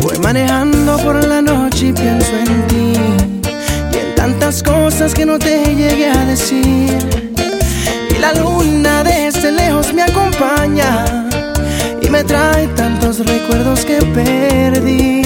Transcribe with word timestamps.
Voy 0.00 0.18
manejando 0.18 0.96
por 0.98 1.24
la 1.24 1.40
noche 1.40 1.86
y 1.86 1.92
pienso 1.92 2.30
en 2.36 2.66
ti 2.68 2.92
y 3.92 3.96
en 3.96 4.14
tantas 4.14 4.62
cosas 4.62 5.14
que 5.14 5.24
no 5.24 5.38
te 5.38 5.74
llegué 5.74 6.10
a 6.10 6.24
decir. 6.26 6.98
Y 8.10 8.18
la 8.18 8.32
luna 8.34 9.02
desde 9.02 9.23
recuerdos 13.44 13.84
que 13.84 13.98
perdí. 14.14 15.22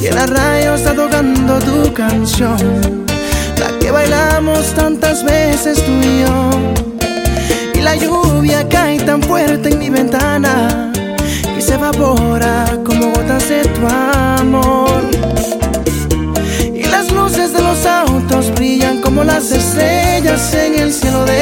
Y 0.00 0.06
en 0.06 0.14
la 0.14 0.26
radio 0.26 0.74
está 0.74 0.94
tocando 0.94 1.58
tu 1.58 1.92
canción, 1.92 3.04
la 3.58 3.78
que 3.78 3.90
bailamos 3.90 4.66
tantas 4.74 5.24
veces 5.24 5.82
tú 5.84 5.92
y 6.02 6.20
yo. 6.20 6.50
Y 7.74 7.80
la 7.80 7.96
lluvia 7.96 8.68
cae 8.68 8.98
tan 9.00 9.22
fuerte 9.22 9.70
en 9.70 9.78
mi 9.78 9.90
ventana 9.90 10.92
y 11.56 11.60
se 11.60 11.74
evapora 11.74 12.78
como 12.84 13.10
gotas 13.10 13.48
de 13.48 13.62
tu 13.64 13.86
amor. 13.88 15.02
Y 16.72 16.84
las 16.84 17.10
luces 17.10 17.52
de 17.52 17.62
los 17.62 17.84
autos 17.86 18.54
brillan 18.54 19.00
como 19.00 19.24
las 19.24 19.50
estrellas 19.50 20.54
en 20.54 20.78
el 20.78 20.92
cielo 20.92 21.24
del 21.24 21.33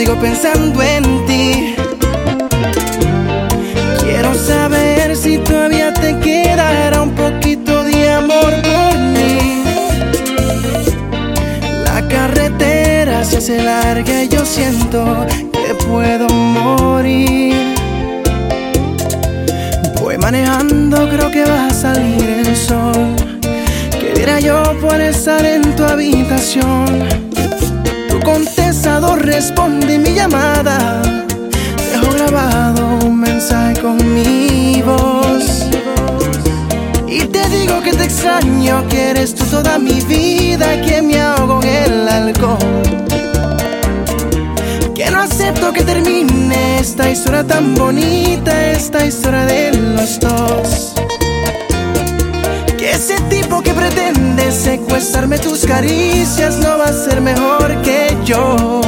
sigo 0.00 0.16
pensando 0.16 0.82
en 0.82 1.04
ti. 1.26 1.74
Quiero 4.02 4.32
saber 4.34 5.14
si 5.14 5.36
todavía 5.36 5.92
te 5.92 6.18
quedará 6.20 7.02
un 7.02 7.10
poquito 7.10 7.84
de 7.84 8.10
amor 8.10 8.52
por 8.68 8.98
mí. 9.14 9.62
La 11.84 12.00
carretera 12.08 13.22
se 13.24 13.36
hace 13.38 13.62
larga 13.62 14.22
y 14.22 14.28
yo 14.28 14.42
siento 14.46 15.26
que 15.52 15.74
puedo 15.84 16.28
morir. 16.30 17.74
Voy 20.00 20.16
manejando, 20.16 21.10
creo 21.10 21.30
que 21.30 21.44
va 21.44 21.66
a 21.66 21.74
salir 21.74 22.26
el 22.46 22.56
sol. 22.56 23.16
¿Qué 24.00 24.14
diera 24.14 24.40
yo 24.40 24.62
por 24.80 24.98
estar 24.98 25.44
en 25.44 25.76
tu 25.76 25.84
habitación? 25.84 26.86
Tu 28.08 28.18
contestador 28.80 29.26
responde 29.26 29.98
mi 29.98 30.14
llamada. 30.14 31.02
Dejo 31.92 32.12
grabado 32.14 32.98
un 33.04 33.20
mensaje 33.20 33.78
con 33.82 33.98
mi 34.14 34.80
voz. 34.80 35.66
Y 37.06 37.20
te 37.26 37.46
digo 37.50 37.82
que 37.82 37.92
te 37.92 38.04
extraño, 38.04 38.88
que 38.88 39.10
eres 39.10 39.34
tú 39.34 39.44
toda 39.44 39.78
mi 39.78 40.00
vida, 40.00 40.80
que 40.80 41.02
me 41.02 41.20
ahogo 41.20 41.62
en 41.62 41.92
el 41.92 42.08
alcohol. 42.08 42.58
Que 44.94 45.10
no 45.10 45.20
acepto 45.20 45.74
que 45.74 45.82
termine 45.82 46.78
esta 46.80 47.10
historia 47.10 47.46
tan 47.46 47.74
bonita, 47.74 48.70
esta 48.70 49.04
historia 49.04 49.44
de 49.44 49.72
los 49.72 50.18
dos. 50.20 50.94
Que 52.78 52.92
ese 52.92 53.20
tipo 53.28 53.60
que 53.60 53.74
pretende 53.74 54.50
secuestrarme 54.50 55.38
tus 55.38 55.66
caricias 55.66 56.56
no 56.56 56.78
va 56.78 56.86
a 56.86 56.92
ser 56.94 57.20
mejor 57.20 57.82
que 57.82 58.09
yo. 58.24 58.80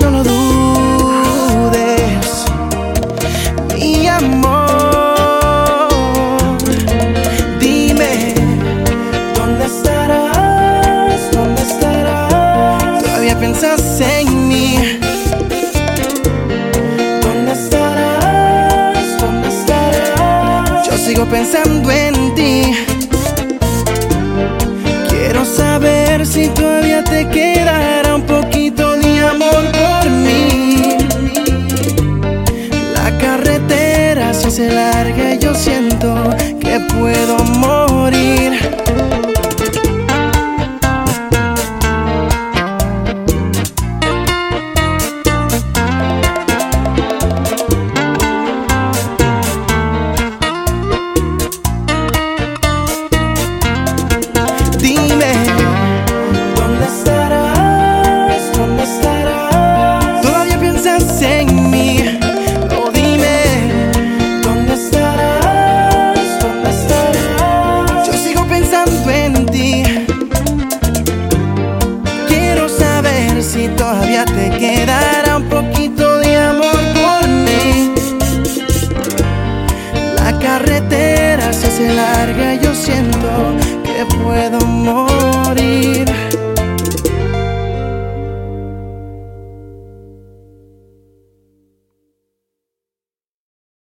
No 0.00 0.10
lo 0.10 0.22
dudes, 0.22 1.44
mi 3.74 4.06
amor. 4.06 5.88
Dime, 7.58 8.34
¿dónde 9.34 9.64
estarás? 9.66 11.30
¿Dónde 11.32 11.62
estarás? 11.62 13.02
Todavía 13.02 13.38
piensas 13.38 14.00
en 14.00 14.48
mí. 14.48 14.98
¿Dónde 17.22 17.52
estarás? 17.52 19.18
¿Dónde 19.20 19.48
estarás? 19.48 20.86
Yo 20.86 20.98
sigo 20.98 21.24
pensando 21.26 21.90
en 21.90 22.34
ti. 22.34 22.62
Quiero 25.08 25.44
saber 25.44 26.26
si 26.26 26.48
todavía 26.48 27.02
te 27.02 27.28
quedará 27.28 27.53
todavía 74.14 74.24
te 74.24 74.58
quedará 74.58 75.36
un 75.38 75.48
poquito 75.48 76.18
de 76.18 76.36
amor 76.36 76.78
por 76.94 77.28
mí. 77.28 77.92
La 80.16 80.38
carretera 80.38 81.52
se 81.52 81.66
hace 81.66 81.94
larga 81.94 82.43